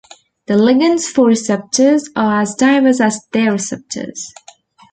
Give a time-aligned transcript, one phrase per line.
[0.47, 4.33] The ligands for receptors are as diverse as their receptors.